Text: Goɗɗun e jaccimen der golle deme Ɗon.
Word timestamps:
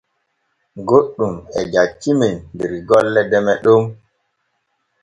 Goɗɗun 0.87 1.35
e 1.59 1.61
jaccimen 1.73 2.35
der 2.57 2.71
golle 2.87 3.21
deme 3.31 3.53
Ɗon. 3.63 3.83